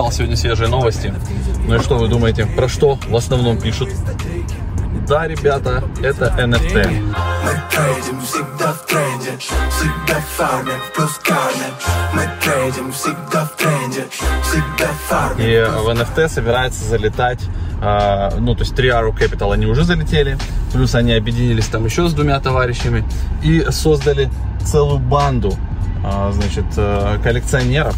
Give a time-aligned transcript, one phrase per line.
[0.00, 1.12] почитал сегодня свежие новости.
[1.66, 3.90] Ну и что вы думаете, про что в основном пишут?
[5.06, 7.02] Да, ребята, это NFT.
[7.44, 11.74] Мы трейдим всегда в тренде, всегда фармим, плюс кармим.
[12.14, 14.06] Мы трейдим всегда в тренде,
[14.42, 15.46] всегда фармим.
[15.46, 17.40] И в NFT собирается залетать
[17.80, 20.36] Uh, ну, то есть 3 Arrow Capital они уже залетели,
[20.70, 23.06] плюс они объединились там еще с двумя товарищами
[23.42, 24.28] и создали
[24.62, 25.56] целую банду,
[26.04, 27.96] uh, значит, uh, коллекционеров,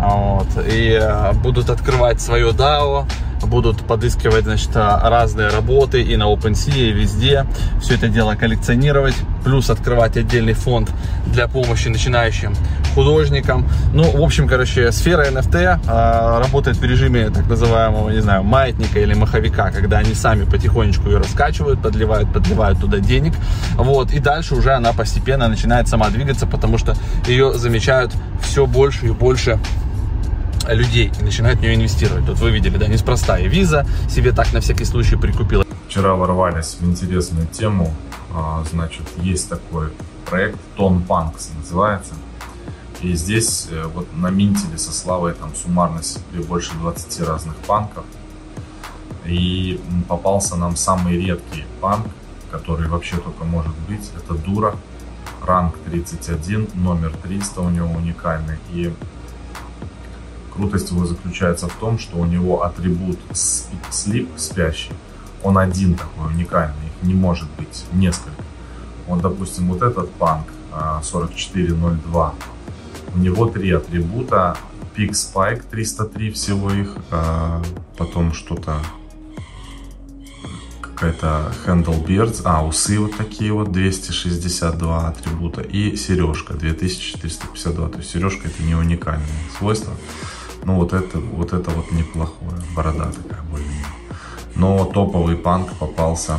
[0.00, 1.00] вот, и
[1.42, 3.06] будут открывать свое DAO,
[3.46, 7.46] будут подыскивать, значит, разные работы и на OpenSea, и везде.
[7.80, 10.90] Все это дело коллекционировать, плюс открывать отдельный фонд
[11.26, 12.54] для помощи начинающим
[12.94, 13.68] художникам.
[13.92, 18.98] Ну, в общем, короче, сфера NFT а, работает в режиме так называемого, не знаю, маятника
[18.98, 23.34] или маховика, когда они сами потихонечку ее раскачивают, подливают, подливают туда денег.
[23.74, 26.94] Вот, и дальше уже она постепенно начинает сама двигаться, потому что
[27.26, 29.58] ее замечают все больше и больше
[30.74, 32.26] людей и начинают в нее инвестировать.
[32.26, 35.64] Тут вы видели, да, неспроста и виза себе так на всякий случай прикупила.
[35.88, 37.94] Вчера ворвались в интересную тему.
[38.32, 39.92] А, значит, есть такой
[40.26, 42.14] проект Тон Панкс называется.
[43.02, 48.04] И здесь э, вот наминтили со Славой там суммарно себе больше 20 разных панков.
[49.24, 52.06] И попался нам самый редкий панк,
[52.50, 54.10] который вообще только может быть.
[54.16, 54.76] Это Дура,
[55.42, 58.58] ранг 31, номер 300 у него уникальный.
[58.72, 58.92] И
[60.52, 64.92] Крутость его заключается в том, что у него атрибут sleep, спящий,
[65.42, 68.42] он один такой уникальный, их не может быть несколько.
[69.06, 70.46] Вот, допустим, вот этот панк
[71.02, 72.34] 4402,
[73.14, 74.56] у него три атрибута,
[74.96, 77.62] Peak Spike 303 всего их, а,
[77.96, 78.76] потом что-то
[80.80, 88.10] какая-то Handle Beards, а, усы вот такие вот, 262 атрибута, и сережка 2452, то есть
[88.10, 89.26] сережка это не уникальное
[89.56, 89.94] свойство.
[90.64, 92.52] Ну, вот это вот, это вот неплохое.
[92.74, 93.66] Борода такая более
[94.54, 96.38] Но топовый панк попался,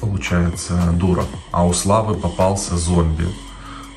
[0.00, 1.24] получается, Дура.
[1.50, 3.26] А у Славы попался зомби.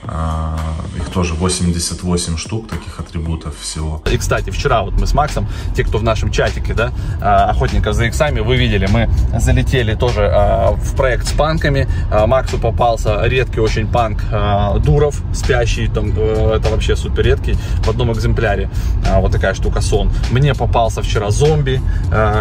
[0.09, 0.57] А,
[0.95, 4.01] их тоже 88 штук таких атрибутов всего.
[4.09, 6.91] И, кстати, вчера вот мы с Максом, те, кто в нашем чатике, да,
[7.22, 11.88] а, охотников за иксами, вы видели, мы залетели тоже а, в проект с панками.
[12.28, 14.23] Максу попался редкий очень панк
[14.84, 18.69] Дуров, спящий, там, э, это вообще супер редкий, в одном экземпляре.
[19.17, 20.12] Вот такая штука сон.
[20.31, 21.81] Мне попался вчера зомби,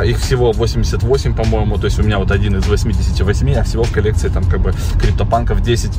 [0.04, 3.92] их всего 88, по-моему, то есть у меня вот один из 88, а всего в
[3.92, 5.92] коллекции там как бы криптопанков 10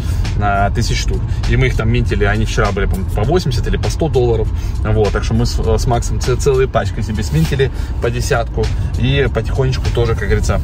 [0.76, 1.20] тысяч штук.
[1.50, 4.48] И мы их там минтили, они вчера были по 80 или по 100 долларов.
[4.84, 8.66] Вот, так что мы с, с Максом целые пачки себе сминтили по десятку.
[9.00, 10.62] И потихонечку тоже, как говорится,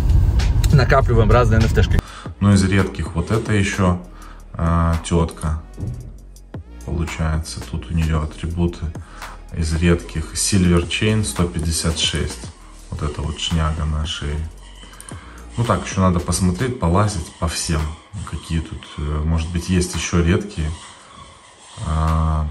[0.71, 2.01] накапливаем разные NFT-шки.
[2.39, 3.99] Ну, из редких вот это еще
[4.53, 5.61] э, тетка.
[6.85, 8.85] Получается, тут у нее атрибуты
[9.55, 10.33] из редких.
[10.33, 12.51] Silver Chain 156.
[12.89, 14.37] Вот это вот шняга на шее.
[15.55, 17.81] Ну так, еще надо посмотреть, полазить по всем.
[18.31, 20.71] Какие тут, э, может быть, есть еще редкие.
[21.85, 22.47] А,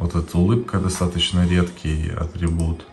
[0.00, 2.84] вот эта улыбка достаточно редкий атрибут.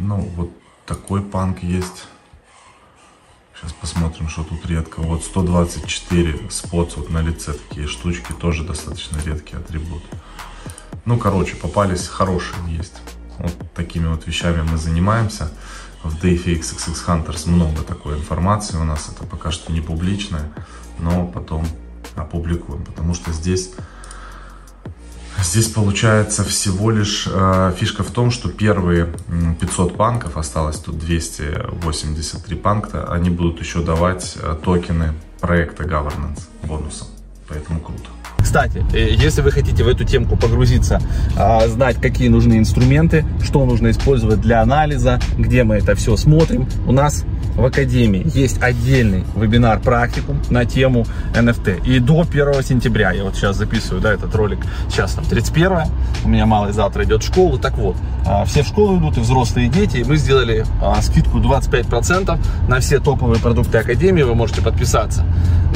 [0.00, 0.50] Ну, вот
[0.86, 2.06] такой панк есть.
[3.54, 5.00] Сейчас посмотрим, что тут редко.
[5.00, 10.02] Вот 124 спот вот на лице такие штучки, тоже достаточно редкий атрибут.
[11.04, 12.94] Ну, короче, попались хорошие есть.
[13.38, 15.50] Вот такими вот вещами мы занимаемся
[16.02, 20.50] в DFX XX Hunters много такой информации у нас, это пока что не публичное,
[20.98, 21.66] но потом
[22.16, 23.70] опубликуем, потому что здесь
[25.42, 29.08] Здесь получается всего лишь э, фишка в том, что первые
[29.60, 37.08] 500 панков, осталось тут 283 панка, они будут еще давать э, токены проекта Governance бонусом.
[37.48, 38.10] Поэтому круто.
[38.50, 41.00] Кстати, э, если вы хотите в эту темку погрузиться,
[41.36, 46.66] а, знать, какие нужны инструменты, что нужно использовать для анализа, где мы это все смотрим,
[46.84, 47.24] у нас
[47.56, 51.86] в Академии есть отдельный вебинар-практикум на тему NFT.
[51.86, 55.70] И до 1 сентября, я вот сейчас записываю да, этот ролик, сейчас там 31,
[56.24, 57.58] у меня малый завтра идет в школу.
[57.58, 57.96] Так вот,
[58.26, 59.98] а, все в школу идут, и взрослые и дети.
[59.98, 62.38] И мы сделали а, скидку 25%
[62.68, 64.22] на все топовые продукты Академии.
[64.22, 65.24] Вы можете подписаться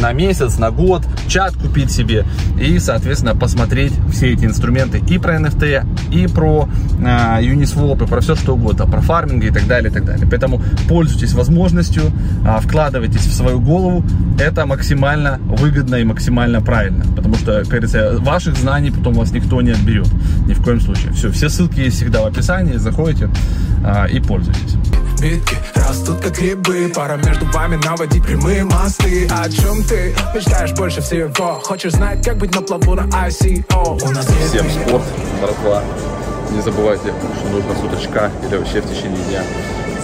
[0.01, 2.25] на месяц, на год, чат купить себе
[2.61, 8.21] и, соответственно, посмотреть все эти инструменты и про NFT, и про э, Uniswap, и про
[8.21, 10.27] все что угодно, про фарминг и так далее, и так далее.
[10.29, 14.05] Поэтому пользуйтесь возможностью, э, вкладывайтесь в свою голову,
[14.39, 19.63] это максимально выгодно и максимально правильно, потому что, как говорится, ваших знаний потом вас никто
[19.63, 20.09] не отберет,
[20.47, 21.13] ни в коем случае.
[21.13, 23.31] Все, все ссылки есть всегда в описании, заходите
[23.85, 24.77] э, и пользуйтесь.
[25.25, 31.01] сбитки Растут как грибы Пора между вами наводить прямые мосты О чем ты мечтаешь больше
[31.01, 31.61] всего?
[31.63, 34.03] Хочешь знать, как быть на плаву на ICO?
[34.03, 35.05] У нас есть Всем спорт,
[35.41, 35.83] братва.
[36.53, 39.43] Не забывайте, что нужно с уточка или вообще в течение дня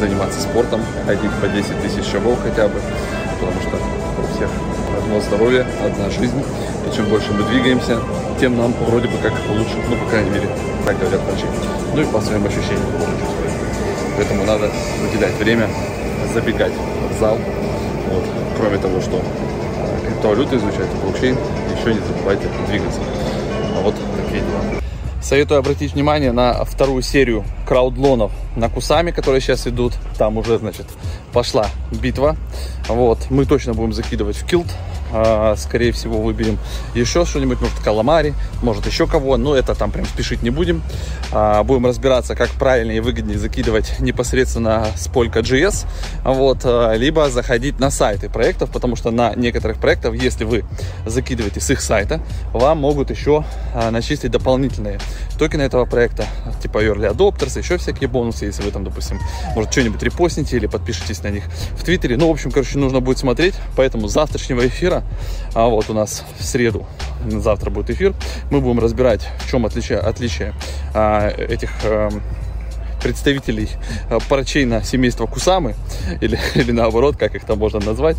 [0.01, 2.81] заниматься спортом, ходить по 10 тысяч шагов хотя бы,
[3.39, 4.49] потому что у всех
[4.97, 6.43] одно здоровье, одна жизнь.
[6.87, 7.99] И чем больше мы двигаемся,
[8.41, 10.49] тем нам вроде бы как лучше, ну, по крайней мере,
[10.87, 11.45] так говорят врачи.
[11.95, 13.13] Ну и по своим ощущениям тоже.
[14.17, 14.71] Поэтому надо
[15.03, 15.69] выделять время,
[16.33, 16.73] забегать
[17.11, 17.39] в зал.
[18.11, 18.25] Вот.
[18.59, 21.37] Кроме того, что э, криптовалюты изучать, блокчейн,
[21.79, 23.01] еще не забывайте двигаться.
[23.77, 24.80] А вот такие дела.
[25.21, 29.93] Советую обратить внимание на вторую серию краудлонов на Кусами, которые сейчас идут.
[30.17, 30.87] Там уже, значит,
[31.33, 32.37] пошла битва.
[32.89, 34.67] Вот, мы точно будем закидывать в килт.
[35.13, 36.59] А, скорее всего, выберем
[36.95, 39.37] еще что-нибудь, может, каламари, может, еще кого.
[39.37, 40.83] Но это там прям спешить не будем.
[41.33, 45.87] А, будем разбираться, как правильнее и выгоднее закидывать непосредственно с Polka.js.
[46.25, 50.65] Вот, а, либо заходить на сайты проектов, потому что на некоторых проектах, если вы
[51.07, 52.21] закидываете с их сайта,
[52.53, 53.45] вам могут еще
[53.91, 54.99] начислить дополнительные
[55.39, 56.27] токены этого проекта,
[56.63, 59.19] типа Early Adopters, еще всякие бонусы, если вы там, допустим,
[59.55, 62.17] может, что-нибудь репостните или подпишитесь на них в Твиттере.
[62.17, 65.00] Ну, в общем, короче, нужно будет смотреть, поэтому завтрашнего эфира,
[65.55, 66.87] а вот у нас в среду,
[67.27, 68.15] завтра будет эфир,
[68.51, 70.55] мы будем разбирать, в чем отличие, отличие
[70.95, 72.11] а, этих а,
[73.03, 73.71] представителей
[74.11, 75.75] э, парачейна семейства Кусамы,
[76.21, 78.17] или, или наоборот, как их там можно назвать.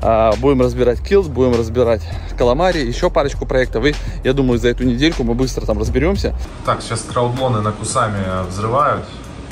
[0.00, 2.02] А, будем разбирать Kills, будем разбирать
[2.36, 3.84] Каламари, еще парочку проектов.
[3.84, 3.94] И
[4.24, 6.34] я думаю, за эту недельку мы быстро там разберемся.
[6.64, 9.04] Так, сейчас краудлоны на Кусами взрывают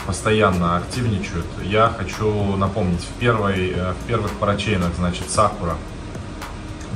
[0.06, 1.46] постоянно активничают.
[1.62, 5.76] Я хочу напомнить, в, первой, э, в первых парачейнах, значит, Сакура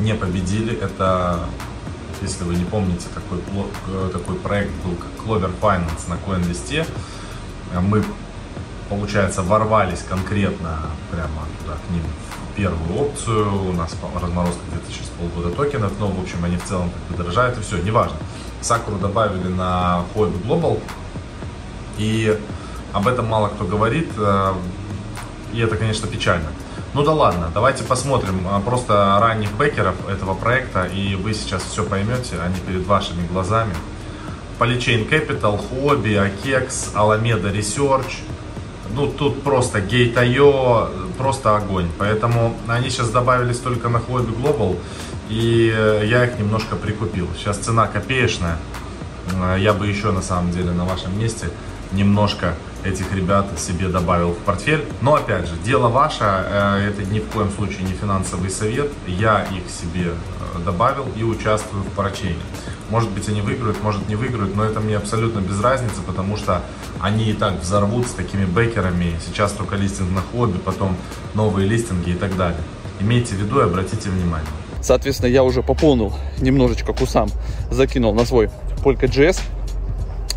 [0.05, 0.79] не победили.
[0.79, 1.41] Это,
[2.23, 3.39] если вы не помните, такой,
[3.89, 6.87] э, такой проект был, как Clover Finance на CoinList.
[7.73, 8.05] Э, мы,
[8.89, 10.79] получается, ворвались конкретно
[11.11, 12.03] прямо туда к ним
[12.53, 13.71] в первую опцию.
[13.71, 17.23] У нас разморозка где-то сейчас полгода токенов, но, в общем, они в целом как бы
[17.25, 18.17] дорожают, и все, неважно.
[18.61, 20.81] Сакуру добавили на Huobi Global,
[21.99, 22.39] и
[22.93, 24.55] об этом мало кто говорит, э,
[25.53, 26.49] и это, конечно, печально.
[26.95, 31.83] Ну да ладно, давайте посмотрим э, просто ранних бекеров этого проекта, и вы сейчас все
[31.83, 33.75] поймете, они перед вашими глазами.
[34.61, 38.21] Polychain Capital, Hobby, Akex, Alameda Research.
[38.95, 41.89] Ну, тут просто Gate.io, просто огонь.
[41.99, 44.79] Поэтому они сейчас добавились только на Hobby Global,
[45.29, 47.27] и э, я их немножко прикупил.
[47.37, 48.57] Сейчас цена копеечная.
[49.33, 51.51] Э, я бы еще, на самом деле, на вашем месте
[51.91, 54.85] немножко этих ребят себе добавил в портфель.
[55.01, 58.91] Но опять же, дело ваше, э, это ни в коем случае не финансовый совет.
[59.07, 60.13] Я их себе
[60.65, 62.41] добавил и участвую в парачейне.
[62.91, 66.63] Может быть, они выиграют, может не выиграют, но это мне абсолютно без разницы, потому что
[67.01, 69.15] они и так взорвут с такими бекерами.
[69.25, 70.97] Сейчас только листинг на хобби, потом
[71.35, 72.61] новые листинги и так далее.
[73.01, 74.49] Имейте в виду и обратите внимание.
[74.83, 77.31] Соответственно, я уже пополнил немножечко кусам,
[77.71, 78.51] закинул на свой
[78.85, 79.41] Polka.js.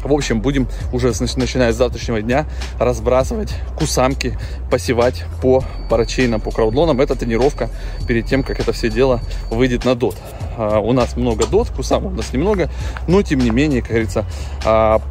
[0.03, 2.45] В общем, будем уже начиная с завтрашнего дня
[2.79, 4.37] разбрасывать кусамки,
[4.69, 7.01] посевать по парачейнам, по краудлонам.
[7.01, 7.69] Это тренировка
[8.07, 10.15] перед тем, как это все дело выйдет на дот.
[10.57, 12.69] А, у нас много дот, кусам у нас немного,
[13.07, 14.25] но тем не менее, как говорится,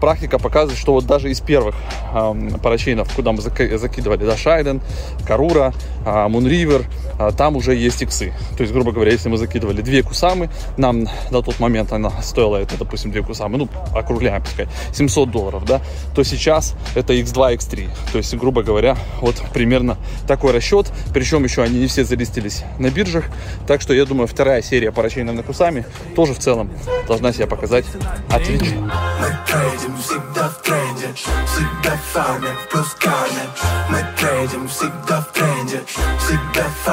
[0.00, 1.74] практика показывает, что вот даже из первых
[2.62, 4.80] парачейнов, куда мы закидывали, да, Шайден,
[5.26, 5.72] Карура,
[6.04, 6.84] Мунривер,
[7.36, 8.32] там уже есть иксы.
[8.56, 12.56] То есть, грубо говоря, если мы закидывали две кусамы, нам на тот момент она стоила,
[12.56, 15.80] это, допустим, две кусамы, ну, округляем, пускай, 700 долларов, да,
[16.14, 17.88] то сейчас это x2, x3.
[18.12, 19.96] То есть, грубо говоря, вот примерно
[20.26, 20.92] такой расчет.
[21.14, 23.24] Причем еще они не все залистились на биржах.
[23.66, 25.84] Так что я думаю, вторая серия парачейными кусами
[26.14, 26.70] тоже в целом
[27.08, 27.84] должна себя показать
[28.30, 28.90] отлично.
[29.46, 33.50] Мы трейдим всегда в тренде, всегда фармим, плюс кармим.
[33.90, 36.86] Мы трейдим всегда в тренде, всегда фармим.